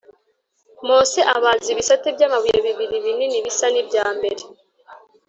[0.87, 4.43] Mose abaza ibisate by amabuye bibiri bisa n ibya mbere